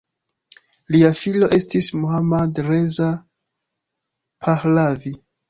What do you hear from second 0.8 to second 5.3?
Lia filo estis Mohammad Reza Pahlavi.